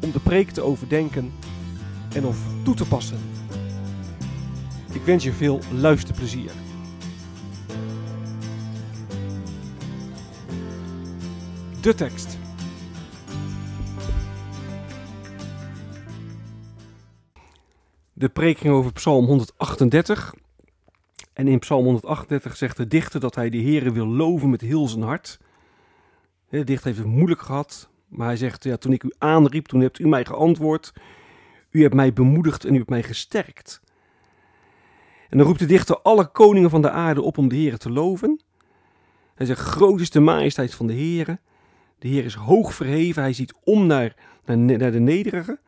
om 0.00 0.10
de 0.10 0.20
preek 0.20 0.50
te 0.50 0.62
overdenken 0.62 1.32
en 2.14 2.24
of 2.24 2.38
toe 2.64 2.74
te 2.74 2.88
passen. 2.88 3.18
Ik 4.92 5.02
wens 5.02 5.24
je 5.24 5.32
veel 5.32 5.60
luisterplezier. 5.72 6.50
De 11.80 11.94
tekst. 11.94 12.38
De 18.12 18.28
preek 18.28 18.58
ging 18.58 18.74
over 18.74 18.92
Psalm 18.92 19.24
138. 19.24 20.34
En 21.32 21.48
in 21.48 21.58
Psalm 21.58 21.84
138 21.84 22.56
zegt 22.56 22.76
de 22.76 22.86
dichter 22.86 23.20
dat 23.20 23.34
hij 23.34 23.50
de 23.50 23.58
Heere 23.58 23.92
wil 23.92 24.06
loven 24.06 24.50
met 24.50 24.60
heel 24.60 24.88
zijn 24.88 25.02
hart. 25.02 25.40
De 26.48 26.64
dichter 26.64 26.86
heeft 26.86 26.98
het 26.98 27.08
moeilijk 27.08 27.42
gehad, 27.42 27.88
maar 28.08 28.26
hij 28.26 28.36
zegt, 28.36 28.64
ja, 28.64 28.76
toen 28.76 28.92
ik 28.92 29.02
u 29.02 29.12
aanriep, 29.18 29.66
toen 29.66 29.80
hebt 29.80 29.98
u 29.98 30.08
mij 30.08 30.24
geantwoord. 30.24 30.92
U 31.70 31.82
hebt 31.82 31.94
mij 31.94 32.12
bemoedigd 32.12 32.64
en 32.64 32.74
u 32.74 32.76
hebt 32.76 32.88
mij 32.88 33.02
gesterkt. 33.02 33.80
En 35.28 35.38
dan 35.38 35.46
roept 35.46 35.58
de 35.58 35.66
dichter 35.66 36.00
alle 36.00 36.26
koningen 36.26 36.70
van 36.70 36.82
de 36.82 36.90
aarde 36.90 37.22
op 37.22 37.38
om 37.38 37.48
de 37.48 37.54
Heere 37.54 37.78
te 37.78 37.90
loven. 37.90 38.40
Hij 39.34 39.46
zegt, 39.46 39.60
groot 39.60 40.00
is 40.00 40.10
de 40.10 40.20
majesteit 40.20 40.74
van 40.74 40.86
de 40.86 40.92
Heere. 40.92 41.38
De 41.98 42.08
Heer 42.08 42.24
is 42.24 42.34
hoog 42.34 42.74
verheven, 42.74 43.22
hij 43.22 43.32
ziet 43.32 43.54
om 43.64 43.86
naar, 43.86 44.14
naar, 44.44 44.92
de 44.92 45.00
nederige. 45.00 45.58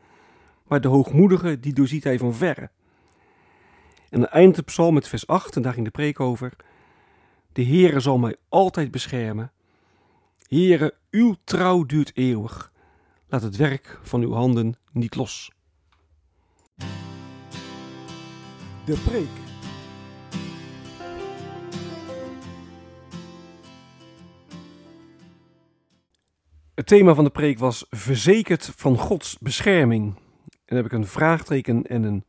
Maar 0.67 0.81
de 0.81 0.89
hoogmoedige, 0.89 1.61
die 1.61 1.73
doorziet 1.73 2.05
hij 2.05 2.19
van 2.19 2.35
verre. 2.35 2.71
En 4.11 4.21
dan 4.21 4.29
eindigt 4.29 4.57
de 4.57 4.63
psalm 4.63 4.95
met 4.95 5.09
vers 5.09 5.27
8, 5.27 5.57
en 5.57 5.63
daar 5.63 5.73
ging 5.73 5.85
de 5.85 5.91
preek 5.91 6.21
over. 6.21 6.57
De 7.53 7.65
Heere 7.65 8.01
zal 8.01 8.19
mij 8.19 8.37
altijd 8.49 8.91
beschermen. 8.91 9.53
Heere, 10.51 10.95
uw 11.11 11.37
trouw 11.45 11.85
duurt 11.85 12.17
eeuwig. 12.17 12.73
Laat 13.29 13.43
het 13.43 13.57
werk 13.57 13.99
van 14.03 14.23
uw 14.23 14.33
handen 14.33 14.75
niet 14.93 15.15
los. 15.15 15.53
De 18.85 19.03
preek. 19.05 19.29
Het 26.75 26.87
thema 26.87 27.15
van 27.15 27.25
de 27.25 27.31
preek 27.31 27.59
was 27.59 27.87
verzekerd 27.91 28.73
van 28.77 28.99
Gods 28.99 29.39
bescherming. 29.39 30.05
En 30.05 30.21
daar 30.65 30.83
heb 30.83 30.87
ik 30.87 30.99
een 30.99 31.07
vraagteken 31.07 31.87
en 31.87 32.03
een 32.03 32.25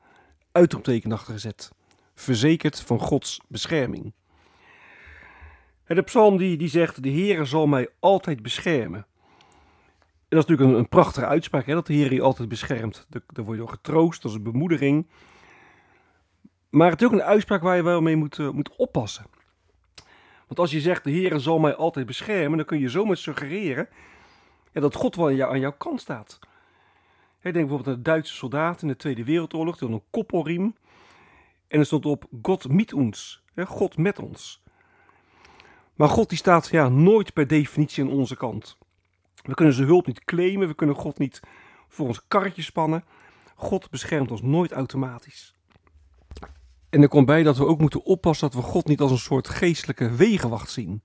uitroepteken 0.51 1.11
achter 1.11 1.33
gezet. 1.33 1.71
Verzekerd 2.13 2.81
van 2.81 2.99
Gods 2.99 3.39
bescherming. 3.47 4.13
En 5.91 5.97
de 5.97 6.03
psalm 6.03 6.37
die, 6.37 6.57
die 6.57 6.67
zegt, 6.67 7.03
de 7.03 7.09
Heere 7.09 7.45
zal 7.45 7.67
mij 7.67 7.89
altijd 7.99 8.41
beschermen. 8.41 8.99
En 8.99 10.37
dat 10.37 10.43
is 10.43 10.45
natuurlijk 10.45 10.69
een, 10.69 10.77
een 10.77 10.89
prachtige 10.89 11.25
uitspraak, 11.25 11.65
hè, 11.65 11.73
dat 11.73 11.87
de 11.87 11.93
Heer 11.93 12.13
je 12.13 12.21
altijd 12.21 12.49
beschermt. 12.49 13.07
Daar, 13.09 13.21
word 13.45 13.49
je 13.49 13.63
door 13.63 13.69
getroost, 13.69 14.21
dat 14.21 14.31
is 14.31 14.37
een 14.37 14.43
bemoediging. 14.43 15.07
Maar 16.69 16.89
het 16.89 17.01
is 17.01 17.07
ook 17.07 17.13
een 17.13 17.23
uitspraak 17.23 17.61
waar 17.61 17.75
je 17.75 17.83
wel 17.83 18.01
mee 18.01 18.15
moet, 18.15 18.37
uh, 18.37 18.49
moet 18.49 18.75
oppassen. 18.75 19.25
Want 20.47 20.59
als 20.59 20.71
je 20.71 20.79
zegt, 20.79 21.03
de 21.03 21.11
Heere 21.11 21.39
zal 21.39 21.59
mij 21.59 21.75
altijd 21.75 22.05
beschermen, 22.05 22.57
dan 22.57 22.65
kun 22.65 22.79
je 22.79 22.89
zomaar 22.89 23.17
suggereren 23.17 23.89
dat 24.71 24.95
God 24.95 25.15
wel 25.15 25.27
aan, 25.27 25.35
jou, 25.35 25.51
aan 25.51 25.59
jouw 25.59 25.75
kant 25.77 26.01
staat. 26.01 26.39
Denk 27.41 27.53
bijvoorbeeld 27.53 27.87
aan 27.87 27.93
de 27.93 28.01
Duitse 28.01 28.33
soldaten 28.33 28.81
in 28.81 28.87
de 28.87 28.99
Tweede 28.99 29.23
Wereldoorlog. 29.23 29.77
Die 29.77 29.89
een 29.89 30.03
koppelriem. 30.09 30.75
En 31.67 31.79
er 31.79 31.85
stond 31.85 32.05
op: 32.05 32.25
God 32.41 32.69
met 32.69 32.93
ons. 32.93 33.43
God 33.55 33.97
met 33.97 34.19
ons. 34.19 34.61
Maar 36.01 36.09
God 36.09 36.29
die 36.29 36.37
staat 36.37 36.67
ja, 36.67 36.89
nooit 36.89 37.33
per 37.33 37.47
definitie 37.47 38.03
aan 38.03 38.09
onze 38.09 38.35
kant. 38.35 38.77
We 39.43 39.53
kunnen 39.53 39.73
zijn 39.73 39.87
hulp 39.87 40.07
niet 40.07 40.23
claimen. 40.23 40.67
We 40.67 40.75
kunnen 40.75 40.95
God 40.95 41.17
niet 41.17 41.39
voor 41.87 42.07
ons 42.07 42.27
karretje 42.27 42.61
spannen. 42.61 43.03
God 43.55 43.89
beschermt 43.89 44.31
ons 44.31 44.41
nooit 44.41 44.71
automatisch. 44.71 45.55
En 46.89 47.01
er 47.01 47.07
komt 47.07 47.25
bij 47.25 47.43
dat 47.43 47.57
we 47.57 47.65
ook 47.65 47.79
moeten 47.79 48.03
oppassen 48.03 48.49
dat 48.49 48.63
we 48.63 48.69
God 48.69 48.87
niet 48.87 49.01
als 49.01 49.11
een 49.11 49.17
soort 49.17 49.49
geestelijke 49.49 50.15
wegenwacht 50.15 50.71
zien. 50.71 51.01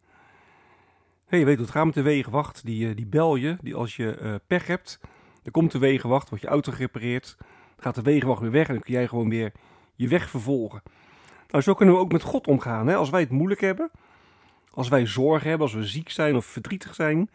Hey, 1.26 1.38
je 1.38 1.44
weet 1.44 1.56
hoe 1.56 1.64
het 1.64 1.74
gaat 1.74 1.84
met 1.84 1.94
de 1.94 2.02
wegenwacht. 2.02 2.64
Die, 2.64 2.94
die 2.94 3.06
bel 3.06 3.36
je 3.36 3.56
die 3.60 3.74
als 3.74 3.96
je 3.96 4.18
uh, 4.22 4.34
pech 4.46 4.66
hebt. 4.66 5.00
Er 5.42 5.50
komt 5.50 5.72
de 5.72 5.78
wegenwacht, 5.78 6.28
wordt 6.28 6.44
je 6.44 6.50
auto 6.50 6.72
gerepareerd. 6.72 7.34
Dan 7.38 7.48
gaat 7.78 7.94
de 7.94 8.02
wegenwacht 8.02 8.40
weer 8.40 8.50
weg 8.50 8.66
en 8.66 8.74
dan 8.74 8.82
kun 8.82 8.94
jij 8.94 9.08
gewoon 9.08 9.28
weer 9.28 9.52
je 9.94 10.08
weg 10.08 10.30
vervolgen. 10.30 10.82
Nou, 11.48 11.62
zo 11.62 11.74
kunnen 11.74 11.94
we 11.94 12.00
ook 12.00 12.12
met 12.12 12.22
God 12.22 12.46
omgaan. 12.46 12.86
Hè? 12.86 12.94
Als 12.94 13.10
wij 13.10 13.20
het 13.20 13.30
moeilijk 13.30 13.60
hebben, 13.60 13.90
als 14.76 14.88
wij 14.88 15.06
zorgen 15.06 15.48
hebben, 15.48 15.66
als 15.66 15.76
we 15.76 15.86
ziek 15.86 16.10
zijn 16.10 16.36
of 16.36 16.46
verdrietig 16.46 16.94
zijn, 16.94 17.30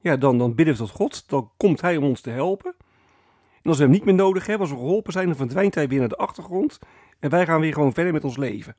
ja, 0.00 0.16
dan, 0.16 0.38
dan 0.38 0.54
bidden 0.54 0.74
we 0.74 0.80
tot 0.80 0.90
God. 0.90 1.28
Dan 1.28 1.50
komt 1.56 1.80
Hij 1.80 1.96
om 1.96 2.04
ons 2.04 2.20
te 2.20 2.30
helpen. 2.30 2.74
En 3.62 3.70
als 3.70 3.76
we 3.76 3.82
hem 3.82 3.92
niet 3.92 4.04
meer 4.04 4.14
nodig 4.14 4.46
hebben, 4.46 4.68
als 4.68 4.76
we 4.76 4.82
geholpen 4.82 5.12
zijn, 5.12 5.26
dan 5.26 5.36
verdwijnt 5.36 5.74
Hij 5.74 5.88
weer 5.88 5.98
naar 5.98 6.08
de 6.08 6.16
achtergrond. 6.16 6.78
En 7.18 7.30
wij 7.30 7.46
gaan 7.46 7.60
weer 7.60 7.72
gewoon 7.72 7.92
verder 7.92 8.12
met 8.12 8.24
ons 8.24 8.36
leven. 8.36 8.74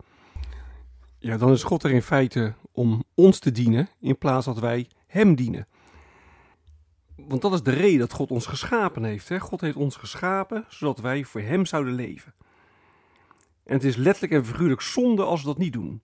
Ja, 1.19 1.37
dan 1.37 1.51
is 1.51 1.63
God 1.63 1.83
er 1.83 1.91
in 1.91 2.01
feite 2.01 2.53
om 2.71 3.03
ons 3.13 3.39
te 3.39 3.51
dienen, 3.51 3.89
in 3.99 4.17
plaats 4.17 4.45
dat 4.45 4.59
wij 4.59 4.89
Hem 5.07 5.35
dienen. 5.35 5.67
Want 7.15 7.41
dat 7.41 7.53
is 7.53 7.63
de 7.63 7.71
reden 7.71 7.99
dat 7.99 8.13
God 8.13 8.31
ons 8.31 8.45
geschapen 8.45 9.03
heeft. 9.03 9.29
Hè? 9.29 9.39
God 9.39 9.61
heeft 9.61 9.77
ons 9.77 9.95
geschapen 9.95 10.65
zodat 10.69 10.99
wij 10.99 11.23
voor 11.23 11.41
Hem 11.41 11.65
zouden 11.65 11.93
leven. 11.93 12.33
En 13.63 13.73
het 13.73 13.83
is 13.83 13.95
letterlijk 13.95 14.33
en 14.33 14.45
figuurlijk 14.45 14.81
zonde 14.81 15.23
als 15.23 15.41
we 15.41 15.47
dat 15.47 15.57
niet 15.57 15.73
doen. 15.73 16.01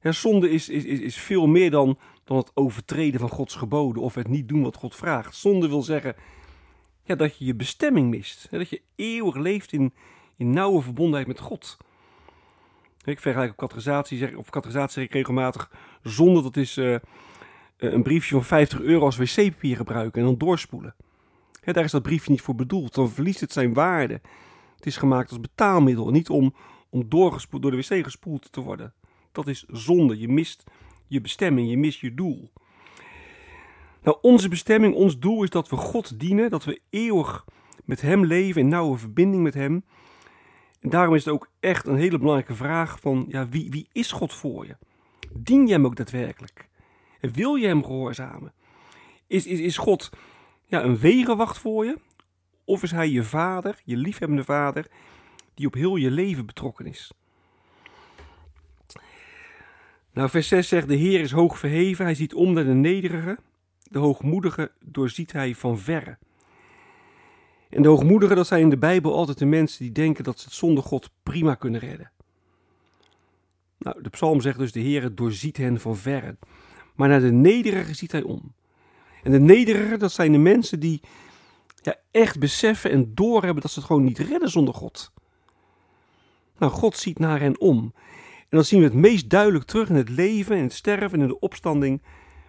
Zonde 0.00 0.50
is, 0.50 0.68
is, 0.68 0.84
is, 0.84 1.16
veel 1.16 1.46
meer 1.46 1.70
dan, 1.70 1.98
dan 2.24 2.36
het 2.36 2.50
overtreden 2.54 3.20
van 3.20 3.28
Gods 3.28 3.54
geboden 3.54 4.02
of 4.02 4.14
het 4.14 4.28
niet 4.28 4.48
doen 4.48 4.62
wat 4.62 4.76
God 4.76 4.94
vraagt. 4.94 5.36
Zonde 5.36 5.68
wil 5.68 5.82
zeggen 5.82 6.14
ja, 7.02 7.14
dat 7.14 7.38
je 7.38 7.44
je 7.44 7.54
bestemming 7.54 8.10
mist. 8.10 8.46
Dat 8.50 8.68
je 8.68 8.82
eeuwig 8.96 9.36
leeft 9.36 9.72
in, 9.72 9.92
in 10.36 10.50
nauwe 10.50 10.82
verbondenheid 10.82 11.26
met 11.26 11.40
God. 11.40 11.76
Ik 13.04 13.20
vergelijk 13.20 13.50
op 13.50 13.56
categorisatie, 13.56 14.38
of 14.38 14.50
categorisatie 14.50 14.92
zeg 14.92 15.04
ik 15.04 15.12
regelmatig. 15.12 15.70
Zonde, 16.02 16.42
dat 16.42 16.56
is 16.56 16.76
uh, 16.76 16.96
een 17.76 18.02
briefje 18.02 18.34
van 18.34 18.44
50 18.44 18.80
euro 18.80 19.04
als 19.04 19.16
wc-papier 19.16 19.76
gebruiken 19.76 20.20
en 20.20 20.26
dan 20.26 20.38
doorspoelen. 20.38 20.94
Daar 21.64 21.84
is 21.84 21.90
dat 21.90 22.02
briefje 22.02 22.30
niet 22.30 22.40
voor 22.40 22.54
bedoeld. 22.54 22.94
Dan 22.94 23.10
verliest 23.10 23.40
het 23.40 23.52
zijn 23.52 23.74
waarde. 23.74 24.20
Het 24.76 24.86
is 24.86 24.96
gemaakt 24.96 25.30
als 25.30 25.40
betaalmiddel, 25.40 26.10
niet 26.10 26.28
om, 26.28 26.54
om 26.88 27.08
door 27.08 27.40
de 27.50 27.76
wc 27.76 28.04
gespoeld 28.04 28.52
te 28.52 28.60
worden. 28.60 28.92
Dat 29.32 29.46
is 29.46 29.64
zonde. 29.68 30.18
Je 30.18 30.28
mist 30.28 30.64
je 31.06 31.20
bestemming, 31.20 31.70
je 31.70 31.78
mist 31.78 32.00
je 32.00 32.14
doel. 32.14 32.50
Nou, 34.02 34.18
onze 34.20 34.48
bestemming, 34.48 34.94
ons 34.94 35.18
doel 35.18 35.42
is 35.42 35.50
dat 35.50 35.68
we 35.68 35.76
God 35.76 36.20
dienen, 36.20 36.50
dat 36.50 36.64
we 36.64 36.80
eeuwig 36.90 37.44
met 37.84 38.00
Hem 38.00 38.24
leven, 38.24 38.60
in 38.60 38.68
nauwe 38.68 38.98
verbinding 38.98 39.42
met 39.42 39.54
Hem. 39.54 39.84
En 40.80 40.90
daarom 40.90 41.14
is 41.14 41.24
het 41.24 41.34
ook 41.34 41.50
echt 41.60 41.86
een 41.86 41.96
hele 41.96 42.18
belangrijke 42.18 42.54
vraag 42.54 43.00
van, 43.00 43.24
ja, 43.28 43.48
wie, 43.48 43.70
wie 43.70 43.88
is 43.92 44.12
God 44.12 44.32
voor 44.32 44.66
je? 44.66 44.76
Dien 45.32 45.66
je 45.66 45.72
Hem 45.72 45.84
ook 45.84 45.96
daadwerkelijk? 45.96 46.68
En 47.20 47.32
wil 47.32 47.54
je 47.54 47.66
Hem 47.66 47.84
gehoorzamen? 47.84 48.52
Is, 49.26 49.46
is, 49.46 49.60
is 49.60 49.76
God 49.76 50.10
ja, 50.64 50.82
een 50.82 50.98
wegenwacht 50.98 51.58
voor 51.58 51.84
je? 51.84 51.98
Of 52.64 52.82
is 52.82 52.90
Hij 52.90 53.08
je 53.08 53.22
vader, 53.22 53.80
je 53.84 53.96
liefhebbende 53.96 54.44
vader, 54.44 54.86
die 55.54 55.66
op 55.66 55.74
heel 55.74 55.96
je 55.96 56.10
leven 56.10 56.46
betrokken 56.46 56.86
is? 56.86 57.12
Nou, 60.18 60.30
vers 60.30 60.48
6 60.48 60.68
zegt, 60.68 60.88
de 60.88 60.94
Heer 60.94 61.20
is 61.20 61.30
hoog 61.30 61.58
verheven, 61.58 62.04
Hij 62.04 62.14
ziet 62.14 62.34
om 62.34 62.52
naar 62.52 62.64
de 62.64 62.74
nederigen. 62.74 63.38
de 63.82 63.98
hoogmoedige 63.98 64.70
doorziet 64.84 65.32
hij 65.32 65.54
van 65.54 65.78
verre. 65.78 66.18
En 67.70 67.82
de 67.82 67.88
hoogmoedigen, 67.88 68.36
dat 68.36 68.46
zijn 68.46 68.62
in 68.62 68.70
de 68.70 68.78
Bijbel 68.78 69.14
altijd 69.14 69.38
de 69.38 69.46
mensen 69.46 69.84
die 69.84 69.92
denken 69.92 70.24
dat 70.24 70.38
ze 70.38 70.44
het 70.44 70.54
zonder 70.54 70.84
God 70.84 71.10
prima 71.22 71.54
kunnen 71.54 71.80
redden. 71.80 72.10
Nou, 73.78 74.02
de 74.02 74.08
psalm 74.08 74.40
zegt 74.40 74.58
dus, 74.58 74.72
de 74.72 74.80
Heer 74.80 75.14
doorziet 75.14 75.56
hen 75.56 75.80
van 75.80 75.96
verre. 75.96 76.36
Maar 76.94 77.08
naar 77.08 77.20
de 77.20 77.32
nederigen 77.32 77.94
ziet 77.94 78.12
hij 78.12 78.22
om. 78.22 78.54
En 79.22 79.32
de 79.32 79.40
nederigen, 79.40 79.98
dat 79.98 80.12
zijn 80.12 80.32
de 80.32 80.38
mensen 80.38 80.80
die 80.80 81.00
ja, 81.82 81.94
echt 82.10 82.38
beseffen 82.38 82.90
en 82.90 83.14
doorhebben 83.14 83.62
dat 83.62 83.70
ze 83.70 83.78
het 83.78 83.88
gewoon 83.88 84.04
niet 84.04 84.18
redden 84.18 84.50
zonder 84.50 84.74
God. 84.74 85.12
Nou, 86.58 86.72
God 86.72 86.96
ziet 86.96 87.18
naar 87.18 87.40
hen 87.40 87.60
om. 87.60 87.92
En 88.48 88.56
dan 88.56 88.64
zien 88.64 88.78
we 88.78 88.84
het 88.84 88.94
meest 88.94 89.30
duidelijk 89.30 89.64
terug 89.64 89.88
in 89.88 89.94
het 89.94 90.08
leven, 90.08 90.56
in 90.56 90.62
het 90.62 90.72
sterven 90.72 91.18
en 91.18 91.20
in 91.20 91.28
de 91.28 91.38
opstanding 91.38 92.02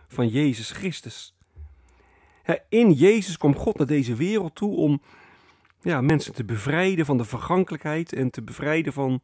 van 0.08 0.28
Jezus 0.28 0.72
Christus. 0.72 1.36
in 2.70 2.92
Jezus 2.92 3.38
kwam 3.38 3.56
God 3.56 3.78
naar 3.78 3.88
deze 3.88 4.16
wereld 4.16 4.56
toe 4.56 4.76
om 4.76 5.02
ja, 5.82 6.02
mensen 6.02 6.34
te 6.34 6.46
bevrijden 6.46 7.06
van 7.06 7.18
de 7.18 7.26
vergankelijkheid 7.26 8.14
en 8.14 8.30
te 8.30 8.42
bevrijden 8.42 8.94
van 8.94 9.22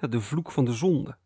ja, 0.00 0.08
de 0.08 0.20
vloek 0.20 0.50
van 0.50 0.64
de 0.64 0.72
zonde. 0.72 1.16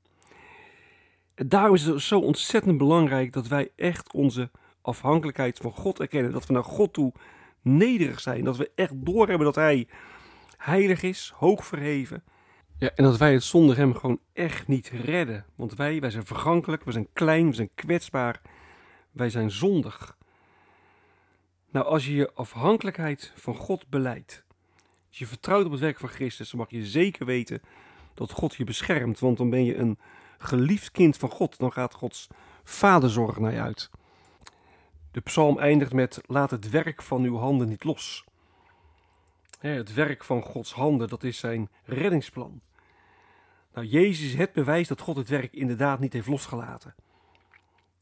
En 1.35 1.49
daarom 1.49 1.75
is 1.75 1.85
het 1.85 2.00
zo 2.00 2.20
ontzettend 2.20 2.79
belangrijk 2.79 3.32
dat 3.32 3.46
wij 3.46 3.70
echt 3.76 4.12
onze 4.12 4.50
afhankelijkheid 4.82 5.58
van 5.58 5.73
God 5.73 6.00
erkennen. 6.00 6.32
Dat 6.32 6.46
we 6.46 6.52
naar 6.52 6.64
God 6.64 6.93
toe 6.93 7.12
nederig 7.62 8.20
zijn. 8.20 8.44
Dat 8.44 8.56
we 8.56 8.70
echt 8.75 8.93
doorhebben 8.94 9.46
dat 9.46 9.55
Hij 9.55 9.88
heilig 10.56 11.02
is, 11.02 11.32
hoog 11.37 11.67
verheven. 11.67 12.23
Ja, 12.79 12.91
en 12.95 13.05
dat 13.05 13.17
wij 13.17 13.33
het 13.33 13.43
zonder 13.43 13.77
Hem 13.77 13.95
gewoon 13.95 14.21
echt 14.33 14.69
niet 14.69 14.89
redden. 14.89 15.45
Want 15.55 15.75
wij, 15.75 16.01
wij 16.01 16.11
zijn 16.11 16.27
vergankelijk, 16.27 16.85
we 16.85 16.93
zijn 16.93 17.09
klein, 17.13 17.49
we 17.49 17.55
zijn 17.55 17.71
kwetsbaar, 17.75 18.41
wij 19.11 19.31
zijn 19.31 19.51
zondig. 19.51 20.17
Nou, 21.71 21.87
als 21.87 22.07
je 22.07 22.15
je 22.15 22.33
afhankelijkheid 22.35 23.33
van 23.37 23.55
God 23.55 23.89
beleidt, 23.89 24.45
als 25.09 25.19
je 25.19 25.27
vertrouwt 25.27 25.65
op 25.65 25.71
het 25.71 25.81
werk 25.81 25.99
van 25.99 26.09
Christus, 26.09 26.51
dan 26.51 26.61
mag 26.61 26.71
je 26.71 26.87
zeker 26.87 27.27
weten 27.27 27.61
dat 28.15 28.33
God 28.33 28.55
je 28.55 28.65
beschermt. 28.65 29.19
Want 29.19 29.37
dan 29.37 29.51
ben 29.51 29.65
je 29.65 29.77
een 29.77 29.99
geliefd 30.39 30.91
kind 30.91 31.17
van 31.17 31.31
God. 31.31 31.59
Dan 31.59 31.73
gaat 31.73 31.95
Gods 31.95 32.27
vaderzorg 32.65 33.39
naar 33.39 33.53
je 33.53 33.61
uit. 33.61 33.91
De 35.11 35.21
psalm 35.21 35.59
eindigt 35.59 35.93
met: 35.93 36.21
Laat 36.27 36.51
het 36.51 36.71
werk 36.71 37.03
van 37.03 37.23
uw 37.23 37.37
handen 37.37 37.69
niet 37.69 37.85
los. 37.85 38.25
Het 39.59 39.95
werk 39.95 40.25
van 40.25 40.43
Gods 40.43 40.73
handen, 40.73 41.09
dat 41.09 41.23
is 41.23 41.39
zijn 41.39 41.69
reddingsplan. 41.85 42.61
Nou, 43.79 43.91
Jezus 43.91 44.27
is 44.27 44.35
het 44.35 44.53
bewijs 44.53 44.89
dat 44.89 45.01
God 45.01 45.17
het 45.17 45.29
werk 45.29 45.53
inderdaad 45.53 46.01
niet 46.01 46.13
heeft 46.13 46.27
losgelaten. 46.27 46.95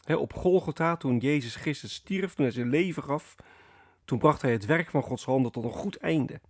Op 0.06 0.32
Golgotha, 0.32 0.96
toen 0.96 1.18
Jezus 1.18 1.56
Christus 1.56 1.94
stierf, 1.94 2.34
toen 2.34 2.44
hij 2.44 2.54
zijn 2.54 2.68
leven 2.68 3.02
gaf, 3.02 3.36
toen 4.04 4.18
bracht 4.18 4.42
hij 4.42 4.52
het 4.52 4.64
werk 4.64 4.90
van 4.90 5.02
Gods 5.02 5.24
handen 5.24 5.52
tot 5.52 5.64
een 5.64 5.70
goed 5.70 5.96
einde. 5.96 6.40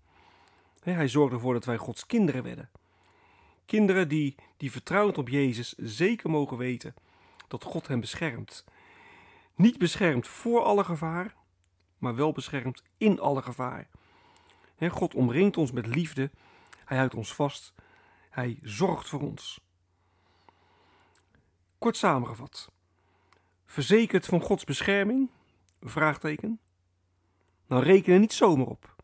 Hij 0.83 1.09
zorgde 1.09 1.35
ervoor 1.35 1.53
dat 1.53 1.65
wij 1.65 1.77
Gods 1.77 2.07
kinderen 2.07 2.43
werden. 2.43 2.71
Kinderen 3.65 4.09
die, 4.09 4.35
die 4.57 4.71
vertrouwend 4.71 5.19
op 5.19 5.29
Jezus 5.29 5.75
zeker 5.77 6.31
mogen 6.31 6.57
weten 6.57 6.95
dat 7.49 7.65
God 7.65 7.89
hen 7.89 8.01
beschermt. 8.01 8.65
Niet 9.55 9.79
beschermd 9.79 10.29
voor 10.29 10.63
alle 10.63 10.85
gevaar, 10.85 11.35
maar 11.99 12.15
wel 12.15 12.33
beschermd 12.33 12.83
in 12.97 13.21
alle 13.21 13.43
gevaar. 13.43 13.89
God 14.79 15.15
omringt 15.15 15.57
ons 15.57 15.73
met 15.73 15.87
liefde, 15.87 16.31
Hij 16.85 16.99
houdt 16.99 17.15
ons 17.15 17.35
vast, 17.35 17.75
Hij 18.37 18.59
zorgt 18.63 19.09
voor 19.09 19.21
ons. 19.21 19.61
Kort 21.79 21.97
samengevat. 21.97 22.71
Verzekerd 23.67 24.27
van 24.27 24.41
Gods 24.41 24.65
bescherming? 24.65 25.31
Vraagteken. 25.81 26.61
Nou, 27.67 27.83
reken 27.83 28.13
er 28.13 28.19
niet 28.19 28.33
zomaar 28.33 28.67
op. 28.67 28.95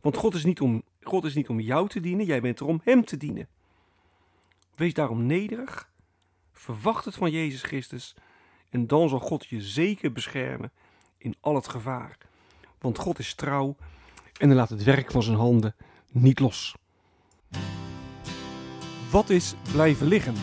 Want 0.00 0.16
God 0.16 0.34
is, 0.34 0.44
niet 0.44 0.60
om, 0.60 0.82
God 1.02 1.24
is 1.24 1.34
niet 1.34 1.48
om 1.48 1.60
jou 1.60 1.88
te 1.88 2.00
dienen, 2.00 2.26
jij 2.26 2.40
bent 2.40 2.60
er 2.60 2.66
om 2.66 2.80
Hem 2.84 3.04
te 3.04 3.16
dienen. 3.16 3.48
Wees 4.74 4.94
daarom 4.94 5.26
nederig, 5.26 5.90
verwacht 6.52 7.04
het 7.04 7.14
van 7.14 7.30
Jezus 7.30 7.62
Christus 7.62 8.14
en 8.70 8.86
dan 8.86 9.08
zal 9.08 9.20
God 9.20 9.46
je 9.46 9.62
zeker 9.62 10.12
beschermen 10.12 10.72
in 11.18 11.34
al 11.40 11.54
het 11.54 11.68
gevaar. 11.68 12.18
Want 12.78 12.98
God 12.98 13.18
is 13.18 13.34
trouw 13.34 13.76
en 14.38 14.48
hij 14.48 14.56
laat 14.56 14.70
het 14.70 14.82
werk 14.82 15.10
van 15.10 15.22
zijn 15.22 15.36
handen 15.36 15.74
niet 16.12 16.38
los. 16.38 16.76
Wat 19.10 19.30
is 19.30 19.54
blijven 19.72 20.06
liggen? 20.06 20.34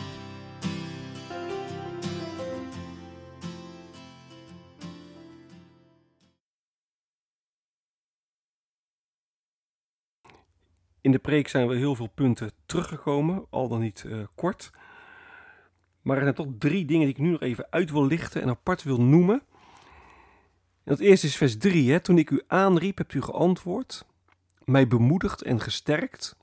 In 11.02 11.12
de 11.12 11.20
preek 11.20 11.48
zijn 11.48 11.68
we 11.68 11.76
heel 11.76 11.96
veel 11.96 12.08
punten 12.08 12.52
teruggekomen, 12.66 13.46
al 13.50 13.68
dan 13.68 13.80
niet 13.80 14.04
uh, 14.08 14.24
kort. 14.36 14.72
Maar 16.02 16.16
er 16.16 16.24
zijn 16.24 16.36
toch 16.36 16.48
drie 16.58 16.86
dingen 16.86 17.06
die 17.06 17.16
ik 17.16 17.22
nu 17.22 17.30
nog 17.30 17.42
even 17.42 17.68
uit 17.70 17.92
wil 17.92 18.06
lichten 18.06 18.42
en 18.42 18.50
apart 18.50 18.84
wil 18.84 19.02
noemen. 19.02 19.42
En 20.84 20.92
het 20.92 21.00
eerste 21.00 21.28
is 21.28 21.38
vers 21.38 21.58
3. 21.58 21.92
Hè. 21.92 22.00
Toen 22.00 22.18
ik 22.18 22.30
u 22.30 22.42
aanriep, 22.48 22.98
hebt 22.98 23.14
u 23.14 23.22
geantwoord. 23.22 24.06
Mij 24.64 24.88
bemoedigd 24.88 25.42
en 25.42 25.62
gesterkt. 25.62 26.36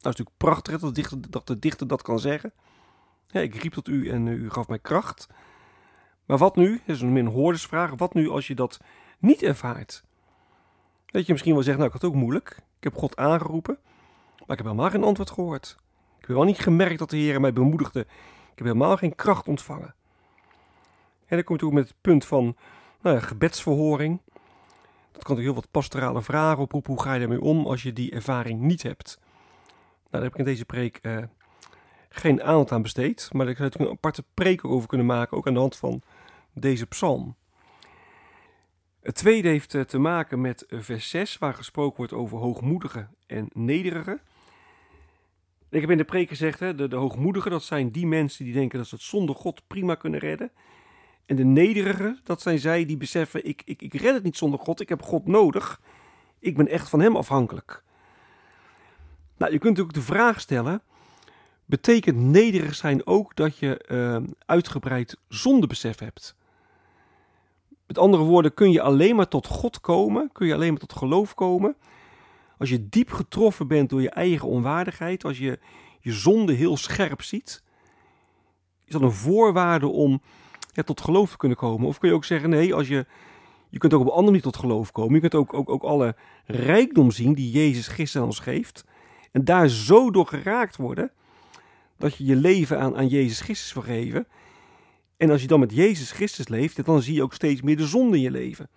Dat 0.00 0.12
is 0.12 0.18
natuurlijk 0.18 0.36
prachtig 0.36 0.78
dat 0.80 0.94
de 0.94 1.00
dichter 1.00 1.30
dat, 1.30 1.56
dichter 1.58 1.86
dat 1.86 2.02
kan 2.02 2.18
zeggen. 2.18 2.52
Ik 3.30 3.54
riep 3.54 3.72
tot 3.72 3.88
u 3.88 4.08
en 4.08 4.26
u 4.26 4.50
gaf 4.50 4.68
mij 4.68 4.78
kracht. 4.78 5.28
Maar 6.26 6.38
wat 6.38 6.56
nu? 6.56 6.80
Dat 6.86 6.96
is 6.96 7.02
een 7.02 7.12
min 7.12 7.26
hoordersvraag. 7.26 7.90
Wat 7.96 8.14
nu 8.14 8.28
als 8.28 8.46
je 8.46 8.54
dat 8.54 8.80
niet 9.18 9.42
ervaart? 9.42 10.04
Dat 11.06 11.26
je 11.26 11.32
misschien 11.32 11.54
wel 11.54 11.62
zegt, 11.62 11.76
nou 11.76 11.88
ik 11.88 11.92
had 11.92 12.02
het 12.02 12.10
ook 12.10 12.16
moeilijk. 12.16 12.56
Ik 12.78 12.84
heb 12.84 12.94
God 12.94 13.16
aangeroepen. 13.16 13.78
Maar 14.38 14.58
ik 14.58 14.64
heb 14.64 14.66
helemaal 14.66 14.90
geen 14.90 15.04
antwoord 15.04 15.30
gehoord. 15.30 15.76
Ik 16.18 16.26
heb 16.26 16.36
wel 16.36 16.44
niet 16.44 16.58
gemerkt 16.58 16.98
dat 16.98 17.10
de 17.10 17.16
Heer 17.16 17.40
mij 17.40 17.52
bemoedigde. 17.52 18.00
Ik 18.00 18.06
heb 18.54 18.66
helemaal 18.66 18.96
geen 18.96 19.14
kracht 19.14 19.48
ontvangen. 19.48 19.94
En 21.26 21.36
dan 21.36 21.44
komt 21.44 21.62
u 21.62 21.72
met 21.72 21.88
het 21.88 21.96
punt 22.00 22.24
van 22.24 22.56
nou 23.00 23.16
ja, 23.16 23.22
gebedsverhoring. 23.22 24.20
Dat 25.12 25.22
kan 25.22 25.36
natuurlijk 25.36 25.46
heel 25.46 25.54
wat 25.54 25.70
pastorale 25.70 26.22
vragen 26.22 26.62
oproepen. 26.62 26.92
Hoe 26.92 27.02
ga 27.02 27.12
je 27.12 27.18
daarmee 27.18 27.40
om 27.40 27.66
als 27.66 27.82
je 27.82 27.92
die 27.92 28.10
ervaring 28.10 28.60
niet 28.60 28.82
hebt? 28.82 29.18
Nou, 30.10 30.22
daar 30.22 30.22
heb 30.22 30.32
ik 30.32 30.38
in 30.38 30.52
deze 30.52 30.64
preek 30.64 30.98
uh, 31.02 31.18
geen 32.08 32.42
aandacht 32.42 32.72
aan 32.72 32.82
besteed. 32.82 33.28
Maar 33.32 33.46
daar 33.46 33.56
zou 33.56 33.68
ik 33.68 33.80
een 33.80 33.88
aparte 33.88 34.24
preek 34.34 34.64
over 34.64 34.88
kunnen 34.88 35.06
maken, 35.06 35.36
ook 35.36 35.46
aan 35.46 35.54
de 35.54 35.60
hand 35.60 35.76
van 35.76 36.02
deze 36.52 36.86
psalm. 36.86 37.36
Het 39.02 39.14
tweede 39.14 39.48
heeft 39.48 39.74
eh, 39.74 39.82
te 39.82 39.98
maken 39.98 40.40
met 40.40 40.64
vers 40.68 41.08
6, 41.08 41.38
waar 41.38 41.54
gesproken 41.54 41.96
wordt 41.96 42.12
over 42.12 42.38
hoogmoedige 42.38 43.08
en 43.26 43.48
nederige. 43.52 44.20
Ik 45.68 45.80
heb 45.80 45.90
in 45.90 45.96
de 45.96 46.04
preek 46.04 46.28
gezegd, 46.28 46.60
hè, 46.60 46.74
de, 46.74 46.88
de 46.88 46.96
hoogmoedigen, 46.96 47.50
dat 47.50 47.62
zijn 47.62 47.90
die 47.90 48.06
mensen 48.06 48.44
die 48.44 48.54
denken 48.54 48.78
dat 48.78 48.86
ze 48.86 48.94
het 48.94 49.04
zonder 49.04 49.34
God 49.34 49.62
prima 49.66 49.94
kunnen 49.94 50.20
redden. 50.20 50.50
En 51.26 51.36
de 51.36 51.44
nederigen, 51.44 52.20
dat 52.24 52.42
zijn 52.42 52.58
zij 52.58 52.86
die 52.86 52.96
beseffen, 52.96 53.44
ik, 53.44 53.62
ik, 53.64 53.82
ik 53.82 53.94
red 53.94 54.14
het 54.14 54.22
niet 54.22 54.36
zonder 54.36 54.60
God, 54.60 54.80
ik 54.80 54.88
heb 54.88 55.02
God 55.02 55.26
nodig. 55.26 55.80
Ik 56.38 56.56
ben 56.56 56.68
echt 56.68 56.88
van 56.88 57.00
Hem 57.00 57.16
afhankelijk. 57.16 57.82
Nou, 59.40 59.52
je 59.52 59.58
kunt 59.58 59.76
natuurlijk 59.76 60.06
de 60.06 60.12
vraag 60.12 60.40
stellen, 60.40 60.82
betekent 61.64 62.16
nederig 62.16 62.74
zijn 62.74 63.06
ook 63.06 63.36
dat 63.36 63.58
je 63.58 63.84
uh, 63.88 64.28
uitgebreid 64.46 65.16
zondebesef 65.28 65.98
hebt? 65.98 66.36
Met 67.86 67.98
andere 67.98 68.22
woorden, 68.22 68.54
kun 68.54 68.70
je 68.70 68.80
alleen 68.82 69.16
maar 69.16 69.28
tot 69.28 69.46
God 69.46 69.80
komen, 69.80 70.30
kun 70.32 70.46
je 70.46 70.54
alleen 70.54 70.70
maar 70.70 70.80
tot 70.80 70.92
geloof 70.92 71.34
komen 71.34 71.76
als 72.60 72.70
je 72.70 72.88
diep 72.88 73.12
getroffen 73.12 73.68
bent 73.68 73.90
door 73.90 74.02
je 74.02 74.10
eigen 74.10 74.48
onwaardigheid, 74.48 75.24
als 75.24 75.38
je 75.38 75.58
je 76.00 76.12
zonde 76.12 76.52
heel 76.52 76.76
scherp 76.76 77.22
ziet, 77.22 77.62
is 78.84 78.92
dat 78.92 79.02
een 79.02 79.12
voorwaarde 79.12 79.86
om 79.86 80.22
tot 80.84 81.00
geloof 81.00 81.30
te 81.30 81.36
kunnen 81.36 81.56
komen? 81.56 81.86
Of 81.86 81.98
kun 81.98 82.08
je 82.08 82.14
ook 82.14 82.24
zeggen, 82.24 82.50
nee, 82.50 82.74
als 82.74 82.88
je, 82.88 83.06
je 83.68 83.78
kunt 83.78 83.94
ook 83.94 84.00
op 84.00 84.08
andere 84.08 84.26
manier 84.26 84.42
tot 84.42 84.56
geloof 84.56 84.92
komen. 84.92 85.14
Je 85.14 85.20
kunt 85.20 85.34
ook, 85.34 85.54
ook, 85.54 85.70
ook 85.70 85.82
alle 85.82 86.16
rijkdom 86.44 87.10
zien 87.10 87.34
die 87.34 87.50
Jezus 87.50 87.86
Christus 87.86 88.22
ons 88.22 88.38
geeft. 88.38 88.84
En 89.30 89.44
daar 89.44 89.68
zo 89.68 90.10
door 90.10 90.26
geraakt 90.26 90.76
worden, 90.76 91.10
dat 91.96 92.16
je 92.16 92.24
je 92.24 92.36
leven 92.36 92.80
aan, 92.80 92.96
aan 92.96 93.08
Jezus 93.08 93.40
Christus 93.40 93.72
wil 93.72 93.82
geven. 93.82 94.26
En 95.16 95.30
als 95.30 95.40
je 95.40 95.46
dan 95.46 95.60
met 95.60 95.74
Jezus 95.74 96.12
Christus 96.12 96.48
leeft, 96.48 96.84
dan 96.84 97.02
zie 97.02 97.14
je 97.14 97.22
ook 97.22 97.34
steeds 97.34 97.62
meer 97.62 97.76
de 97.76 97.86
zonde 97.86 98.16
in 98.16 98.22
je 98.22 98.30
leven. 98.30 98.68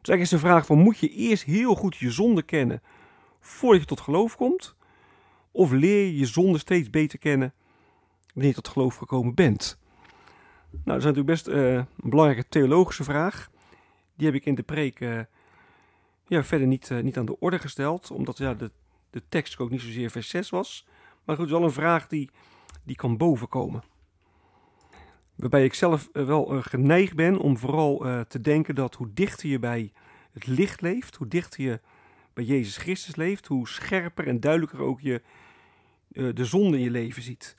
Dus 0.00 0.08
eigenlijk 0.08 0.20
is 0.20 0.30
de 0.30 0.38
vraag 0.38 0.66
van, 0.66 0.78
moet 0.78 0.98
je 0.98 1.10
eerst 1.10 1.42
heel 1.42 1.74
goed 1.74 1.96
je 1.96 2.10
zonde 2.10 2.42
kennen 2.42 2.82
voordat 3.40 3.80
je 3.80 3.86
tot 3.86 4.00
geloof 4.00 4.36
komt? 4.36 4.76
Of 5.50 5.70
leer 5.70 6.04
je 6.04 6.18
je 6.18 6.26
zonde 6.26 6.58
steeds 6.58 6.90
beter 6.90 7.18
kennen 7.18 7.52
wanneer 8.32 8.48
je 8.48 8.62
tot 8.62 8.68
geloof 8.68 8.96
gekomen 8.96 9.34
bent? 9.34 9.78
Nou, 10.70 10.82
dat 10.84 10.96
is 10.96 11.04
natuurlijk 11.04 11.26
best 11.26 11.48
uh, 11.48 11.74
een 11.74 11.86
belangrijke 11.96 12.48
theologische 12.48 13.04
vraag. 13.04 13.50
Die 14.16 14.26
heb 14.26 14.34
ik 14.36 14.44
in 14.44 14.54
de 14.54 14.62
preek 14.62 15.00
uh, 15.00 15.20
ja, 16.26 16.44
verder 16.44 16.66
niet, 16.66 16.90
uh, 16.90 17.02
niet 17.02 17.18
aan 17.18 17.26
de 17.26 17.38
orde 17.38 17.58
gesteld, 17.58 18.10
omdat 18.10 18.38
ja, 18.38 18.54
de, 18.54 18.70
de 19.18 19.28
tekst 19.28 19.58
ook 19.58 19.70
niet 19.70 19.80
zozeer 19.80 20.10
vers 20.10 20.28
6 20.28 20.50
was. 20.50 20.86
Maar 21.24 21.36
goed, 21.36 21.50
wel 21.50 21.62
een 21.62 21.70
vraag 21.70 22.06
die, 22.06 22.30
die 22.84 22.96
kan 22.96 23.16
bovenkomen. 23.16 23.82
Waarbij 25.34 25.64
ik 25.64 25.74
zelf 25.74 26.08
eh, 26.12 26.24
wel 26.24 26.52
eh, 26.52 26.62
geneigd 26.62 27.14
ben 27.14 27.38
om 27.38 27.58
vooral 27.58 28.06
eh, 28.06 28.20
te 28.20 28.40
denken 28.40 28.74
dat 28.74 28.94
hoe 28.94 29.12
dichter 29.12 29.48
je 29.48 29.58
bij 29.58 29.92
het 30.32 30.46
licht 30.46 30.80
leeft, 30.80 31.16
hoe 31.16 31.28
dichter 31.28 31.62
je 31.62 31.80
bij 32.32 32.44
Jezus 32.44 32.76
Christus 32.76 33.16
leeft, 33.16 33.46
hoe 33.46 33.68
scherper 33.68 34.26
en 34.26 34.40
duidelijker 34.40 34.80
ook 34.80 35.00
je 35.00 35.22
de 36.08 36.44
zonde 36.44 36.76
in 36.76 36.82
je 36.82 36.90
leven 36.90 37.22
ziet. 37.22 37.56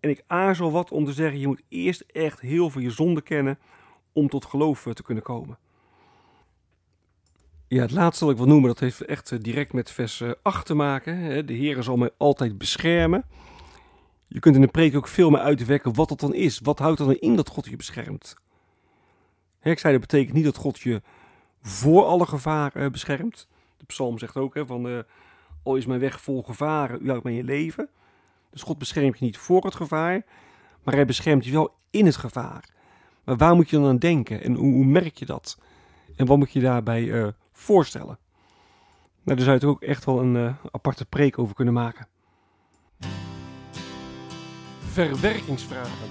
En 0.00 0.10
ik 0.10 0.24
aarzel 0.26 0.72
wat 0.72 0.90
om 0.90 1.04
te 1.04 1.12
zeggen, 1.12 1.40
je 1.40 1.46
moet 1.46 1.62
eerst 1.68 2.00
echt 2.00 2.40
heel 2.40 2.70
veel 2.70 2.80
je 2.80 2.90
zonde 2.90 3.22
kennen 3.22 3.58
om 4.12 4.28
tot 4.28 4.44
geloof 4.44 4.82
te 4.92 5.02
kunnen 5.02 5.24
komen. 5.24 5.58
Ja, 7.74 7.80
het 7.80 7.90
laatste 7.90 8.24
wat 8.24 8.32
ik 8.32 8.40
wil 8.40 8.48
noemen, 8.48 8.68
dat 8.68 8.80
heeft 8.80 9.04
echt 9.04 9.42
direct 9.42 9.72
met 9.72 9.90
vers 9.90 10.22
8 10.42 10.66
te 10.66 10.74
maken. 10.74 11.46
De 11.46 11.52
Heer 11.52 11.82
zal 11.82 11.96
mij 11.96 12.10
altijd 12.16 12.58
beschermen. 12.58 13.24
Je 14.26 14.38
kunt 14.38 14.54
in 14.54 14.60
de 14.60 14.66
preek 14.66 14.96
ook 14.96 15.08
veel 15.08 15.30
meer 15.30 15.40
uitwerken 15.40 15.94
wat 15.94 16.08
dat 16.08 16.20
dan 16.20 16.34
is. 16.34 16.60
Wat 16.62 16.78
houdt 16.78 17.00
er 17.00 17.06
dan 17.06 17.14
in 17.14 17.36
dat 17.36 17.48
God 17.48 17.66
je 17.66 17.76
beschermt? 17.76 18.34
ik 19.62 19.78
zei, 19.78 19.92
dat 19.92 20.00
betekent 20.00 20.34
niet 20.34 20.44
dat 20.44 20.56
God 20.56 20.80
je 20.80 21.02
voor 21.62 22.04
alle 22.04 22.26
gevaar 22.26 22.76
uh, 22.76 22.90
beschermt. 22.90 23.48
De 23.76 23.84
psalm 23.84 24.18
zegt 24.18 24.36
ook, 24.36 24.62
van, 24.66 25.04
al 25.62 25.76
is 25.76 25.86
mijn 25.86 26.00
weg 26.00 26.20
vol 26.20 26.42
gevaren, 26.42 26.98
u 27.02 27.08
houdt 27.08 27.24
mij 27.24 27.36
in 27.36 27.44
leven. 27.44 27.88
Dus 28.50 28.62
God 28.62 28.78
beschermt 28.78 29.18
je 29.18 29.24
niet 29.24 29.38
voor 29.38 29.64
het 29.64 29.74
gevaar, 29.74 30.24
maar 30.82 30.94
hij 30.94 31.06
beschermt 31.06 31.44
je 31.44 31.52
wel 31.52 31.74
in 31.90 32.06
het 32.06 32.16
gevaar. 32.16 32.68
Maar 33.24 33.36
waar 33.36 33.54
moet 33.54 33.70
je 33.70 33.76
dan 33.76 33.88
aan 33.88 33.98
denken 33.98 34.42
en 34.42 34.54
hoe, 34.54 34.72
hoe 34.72 34.84
merk 34.84 35.16
je 35.16 35.26
dat? 35.26 35.58
En 36.16 36.26
wat 36.26 36.38
moet 36.38 36.52
je 36.52 36.60
daarbij 36.60 37.34
voorstellen? 37.56 38.18
Nou, 39.22 39.36
daar 39.36 39.46
zou 39.46 39.58
je 39.58 39.66
ook 39.66 39.82
echt 39.82 40.04
wel 40.04 40.20
een 40.20 40.56
aparte 40.70 41.06
preek 41.06 41.38
over 41.38 41.54
kunnen 41.54 41.74
maken. 41.74 42.06
Verwerkingsvragen. 44.78 46.08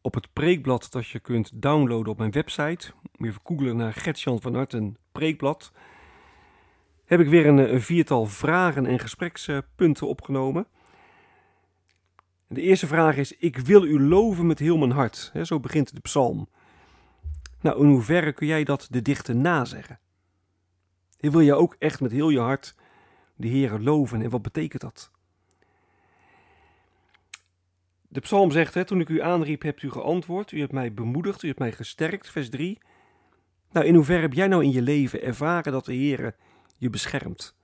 Op 0.00 0.14
het 0.14 0.32
preekblad 0.32 0.86
dat 0.90 1.06
je 1.06 1.20
kunt 1.20 1.62
downloaden 1.62 2.12
op 2.12 2.18
mijn 2.18 2.30
website, 2.30 2.92
moet 3.02 3.12
je 3.18 3.26
even 3.26 3.40
googlen 3.44 3.76
naar 3.76 3.92
Gertjan 3.92 4.40
van 4.40 4.54
Harten 4.54 4.96
preekblad, 5.12 5.72
heb 7.04 7.20
ik 7.20 7.28
weer 7.28 7.46
een, 7.46 7.74
een 7.74 7.82
viertal 7.82 8.26
vragen 8.26 8.86
en 8.86 8.98
gesprekspunten 8.98 10.08
opgenomen. 10.08 10.66
De 12.52 12.60
eerste 12.60 12.86
vraag 12.86 13.16
is: 13.16 13.36
Ik 13.36 13.58
wil 13.58 13.84
u 13.84 14.00
loven 14.00 14.46
met 14.46 14.58
heel 14.58 14.76
mijn 14.76 14.90
hart. 14.90 15.32
zo 15.42 15.60
begint 15.60 15.94
de 15.94 16.00
psalm. 16.00 16.48
Nou, 17.60 17.80
in 17.80 17.90
hoeverre 17.90 18.32
kun 18.32 18.46
jij 18.46 18.64
dat 18.64 18.86
de 18.90 19.02
dichter 19.02 19.36
nazeggen? 19.36 19.98
wil 21.18 21.40
je 21.40 21.54
ook 21.54 21.76
echt 21.78 22.00
met 22.00 22.12
heel 22.12 22.28
je 22.28 22.40
hart 22.40 22.74
de 23.36 23.48
Heer 23.48 23.78
loven. 23.78 24.22
En 24.22 24.30
wat 24.30 24.42
betekent 24.42 24.82
dat? 24.82 25.10
De 28.08 28.20
psalm 28.20 28.50
zegt, 28.50 28.74
hè, 28.74 28.84
toen 28.84 29.00
ik 29.00 29.08
u 29.08 29.20
aanriep, 29.20 29.62
hebt 29.62 29.82
u 29.82 29.90
geantwoord. 29.90 30.52
U 30.52 30.60
hebt 30.60 30.72
mij 30.72 30.94
bemoedigd, 30.94 31.42
u 31.42 31.46
hebt 31.46 31.58
mij 31.58 31.72
gesterkt. 31.72 32.30
Vers 32.30 32.50
3. 32.50 32.78
Nou, 33.70 33.86
in 33.86 33.94
hoeverre 33.94 34.22
heb 34.22 34.32
jij 34.32 34.46
nou 34.46 34.64
in 34.64 34.72
je 34.72 34.82
leven 34.82 35.22
ervaren 35.22 35.72
dat 35.72 35.84
de 35.84 35.94
Heer 35.94 36.36
je 36.78 36.90
beschermt? 36.90 37.54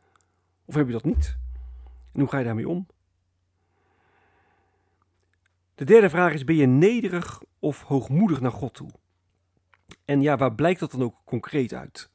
Of 0.64 0.74
heb 0.74 0.86
je 0.86 0.92
dat 0.92 1.04
niet? 1.04 1.36
En 2.12 2.20
hoe 2.20 2.28
ga 2.28 2.38
je 2.38 2.44
daarmee 2.44 2.68
om? 2.68 2.86
De 5.78 5.84
derde 5.84 6.10
vraag 6.10 6.32
is: 6.32 6.44
ben 6.44 6.56
je 6.56 6.66
nederig 6.66 7.42
of 7.58 7.82
hoogmoedig 7.82 8.40
naar 8.40 8.52
God 8.52 8.74
toe? 8.74 8.90
En 10.04 10.22
ja, 10.22 10.36
waar 10.36 10.54
blijkt 10.54 10.80
dat 10.80 10.90
dan 10.90 11.02
ook 11.02 11.14
concreet 11.24 11.72
uit? 11.72 12.10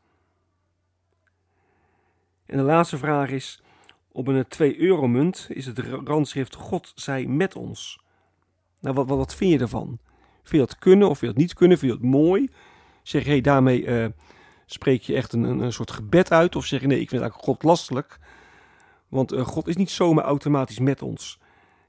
En 2.46 2.58
de 2.58 2.64
laatste 2.64 2.98
vraag 2.98 3.30
is: 3.30 3.64
op 4.12 4.28
een 4.28 4.48
2 4.48 4.80
euro 4.80 5.08
munt 5.08 5.48
is 5.50 5.66
het 5.66 5.80
randschrift 5.80 6.56
God 6.56 6.92
zij 6.96 7.26
met 7.26 7.56
ons. 7.56 8.04
Nou, 8.80 8.96
wat, 8.96 9.08
wat, 9.08 9.18
wat 9.18 9.36
vind 9.36 9.52
je 9.52 9.60
ervan? 9.60 10.00
Vind 10.34 10.52
je 10.52 10.68
dat 10.68 10.80
kunnen 10.80 11.10
of 11.10 11.18
vind 11.18 11.32
je 11.32 11.38
dat 11.38 11.46
niet 11.46 11.54
kunnen? 11.54 11.78
Vind 11.78 11.92
je 11.92 11.98
dat 11.98 12.08
mooi? 12.08 12.50
Zeg 13.04 13.26
je 13.26 13.42
daarmee 13.42 13.86
uh, 13.86 14.06
spreek 14.66 15.02
je 15.02 15.16
echt 15.16 15.34
een, 15.34 15.44
een, 15.44 15.74
soort 15.74 15.92
gebed 15.92 16.32
uit? 16.32 16.56
Of 16.56 16.66
zeg 16.66 16.82
je 16.82 16.88
nee, 16.88 17.00
ik 17.00 17.10
vind 17.10 17.22
eigenlijk 17.22 17.50
God 17.50 17.64
lastelijk? 17.64 18.20
Want 19.08 19.34
uh, 19.34 19.46
God 19.46 19.68
is 19.68 19.76
niet 19.76 19.92
zomaar 19.92 20.24
automatisch 20.24 20.80
met 20.80 21.02
ons. 21.02 21.42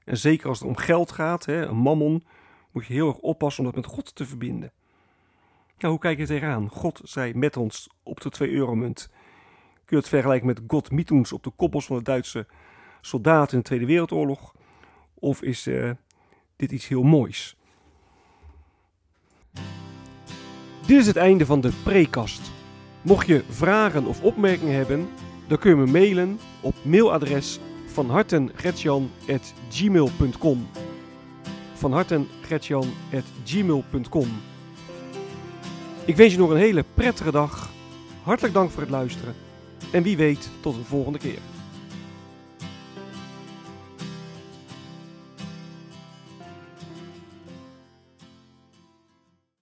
En 0.05 0.17
zeker 0.17 0.49
als 0.49 0.59
het 0.59 0.67
om 0.67 0.77
geld 0.77 1.11
gaat, 1.11 1.45
hè, 1.45 1.65
een 1.65 1.77
mammon, 1.77 2.23
moet 2.71 2.85
je 2.85 2.93
heel 2.93 3.07
erg 3.07 3.17
oppassen 3.17 3.65
om 3.65 3.71
dat 3.71 3.81
met 3.81 3.93
God 3.93 4.15
te 4.15 4.25
verbinden. 4.25 4.71
Nou, 5.77 5.93
hoe 5.93 6.01
kijk 6.01 6.17
je 6.17 6.25
tegenaan? 6.25 6.69
God 6.69 7.01
zij 7.03 7.33
met 7.33 7.57
ons 7.57 7.89
op 8.03 8.21
de 8.21 8.29
2 8.29 8.51
euro 8.51 8.75
munt. 8.75 9.09
Kun 9.73 9.83
je 9.85 9.95
het 9.95 10.07
vergelijken 10.07 10.47
met 10.47 10.61
God 10.67 10.91
Mitoens 10.91 11.33
op 11.33 11.43
de 11.43 11.51
koppels 11.55 11.85
van 11.85 11.97
de 11.97 12.03
Duitse 12.03 12.47
soldaten 13.01 13.51
in 13.51 13.57
de 13.57 13.65
Tweede 13.65 13.85
Wereldoorlog? 13.85 14.53
Of 15.13 15.41
is 15.41 15.67
uh, 15.67 15.91
dit 16.55 16.71
iets 16.71 16.87
heel 16.87 17.03
moois? 17.03 17.57
Dit 20.85 20.99
is 20.99 21.07
het 21.07 21.15
einde 21.15 21.45
van 21.45 21.61
de 21.61 21.71
prekast. 21.83 22.51
Mocht 23.01 23.27
je 23.27 23.43
vragen 23.49 24.05
of 24.05 24.23
opmerkingen 24.23 24.75
hebben, 24.75 25.09
dan 25.47 25.57
kun 25.57 25.69
je 25.69 25.75
me 25.75 25.91
mailen 25.91 26.39
op 26.61 26.75
mailadres 26.83 27.59
van 27.95 28.09
hartengretjan.gmail.com 28.09 30.67
van 31.73 31.91
Ik 36.05 36.15
wens 36.15 36.31
je 36.31 36.37
nog 36.37 36.49
een 36.49 36.57
hele 36.57 36.85
prettige 36.93 37.31
dag. 37.31 37.69
Hartelijk 38.23 38.53
dank 38.53 38.71
voor 38.71 38.81
het 38.81 38.91
luisteren 38.91 39.35
en 39.91 40.03
wie 40.03 40.17
weet, 40.17 40.49
tot 40.59 40.75
een 40.75 40.85
volgende 40.85 41.19
keer. 41.19 41.39